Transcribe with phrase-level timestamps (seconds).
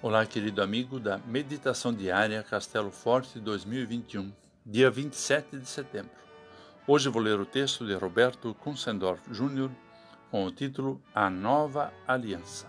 [0.00, 4.32] Olá, querido amigo da Meditação Diária Castelo Forte 2021,
[4.64, 6.12] dia 27 de setembro.
[6.86, 9.68] Hoje vou ler o texto de Roberto Kunsendorf Jr.
[10.30, 12.68] com o título A Nova Aliança.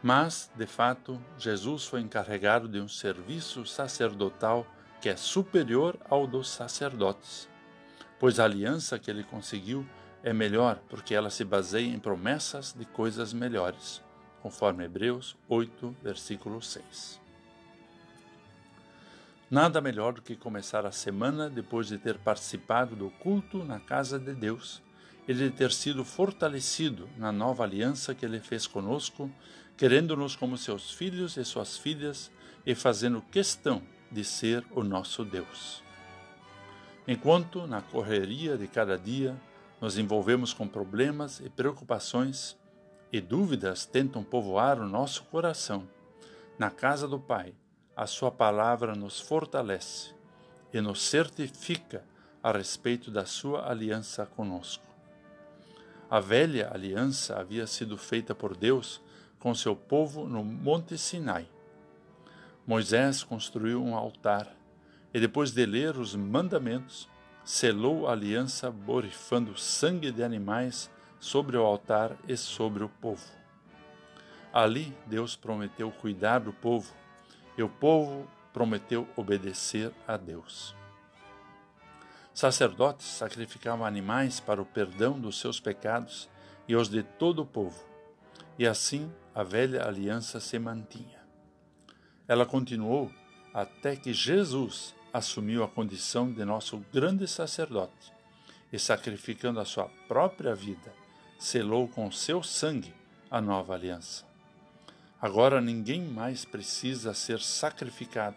[0.00, 4.64] Mas, de fato, Jesus foi encarregado de um serviço sacerdotal
[5.00, 7.48] que é superior ao dos sacerdotes,
[8.20, 9.84] pois a aliança que ele conseguiu
[10.22, 14.04] é melhor porque ela se baseia em promessas de coisas melhores
[14.44, 17.18] conforme Hebreus 8, versículo 6.
[19.50, 24.18] Nada melhor do que começar a semana depois de ter participado do culto na casa
[24.18, 24.82] de Deus
[25.26, 29.30] e de ter sido fortalecido na nova aliança que Ele fez conosco,
[29.78, 32.30] querendo-nos como seus filhos e suas filhas
[32.66, 33.80] e fazendo questão
[34.12, 35.82] de ser o nosso Deus.
[37.08, 39.34] Enquanto, na correria de cada dia,
[39.80, 42.58] nos envolvemos com problemas e preocupações,
[43.14, 45.88] e dúvidas tentam povoar o nosso coração,
[46.58, 47.54] na casa do Pai,
[47.94, 50.12] a Sua palavra nos fortalece
[50.72, 52.04] e nos certifica
[52.42, 54.84] a respeito da Sua aliança conosco.
[56.10, 59.00] A velha aliança havia sido feita por Deus
[59.38, 61.48] com seu povo no Monte Sinai.
[62.66, 64.52] Moisés construiu um altar
[65.12, 67.08] e, depois de ler os mandamentos,
[67.44, 70.90] selou a aliança borrifando sangue de animais
[71.24, 73.24] sobre o altar e sobre o povo.
[74.52, 76.92] Ali Deus prometeu cuidar do povo
[77.56, 80.76] e o povo prometeu obedecer a Deus.
[82.34, 86.28] Sacerdotes sacrificavam animais para o perdão dos seus pecados
[86.68, 87.82] e os de todo o povo,
[88.58, 91.24] e assim a velha aliança se mantinha.
[92.28, 93.10] Ela continuou
[93.54, 98.12] até que Jesus assumiu a condição de nosso grande sacerdote
[98.70, 101.03] e, sacrificando a sua própria vida,
[101.38, 102.94] selou com seu sangue
[103.30, 104.24] a nova aliança.
[105.20, 108.36] Agora ninguém mais precisa ser sacrificado,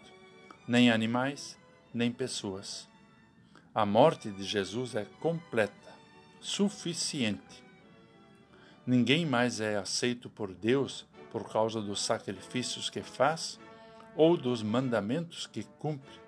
[0.66, 1.58] nem animais,
[1.92, 2.88] nem pessoas.
[3.74, 5.92] A morte de Jesus é completa,
[6.40, 7.62] suficiente.
[8.86, 13.60] Ninguém mais é aceito por Deus por causa dos sacrifícios que faz
[14.16, 16.20] ou dos mandamentos que cumpre,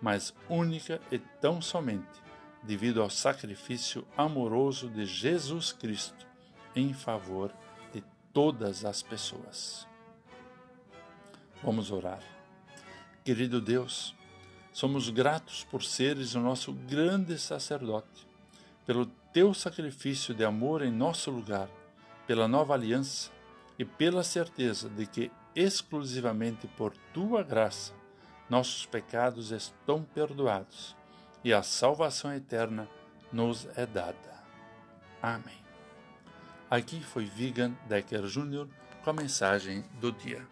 [0.00, 2.27] mas única e tão somente
[2.62, 6.26] devido ao sacrifício amoroso de Jesus Cristo
[6.74, 7.52] em favor
[7.92, 8.02] de
[8.32, 9.86] todas as pessoas.
[11.62, 12.22] Vamos orar.
[13.24, 14.14] Querido Deus,
[14.72, 18.26] somos gratos por seres o nosso grande sacerdote,
[18.86, 21.68] pelo teu sacrifício de amor em nosso lugar,
[22.26, 23.30] pela nova aliança
[23.78, 27.92] e pela certeza de que exclusivamente por tua graça
[28.48, 30.96] nossos pecados estão perdoados
[31.44, 32.88] e a salvação eterna
[33.32, 34.42] nos é dada.
[35.22, 35.58] Amém.
[36.70, 38.66] Aqui foi Vigan Decker Jr.
[39.02, 40.46] com a mensagem do dia.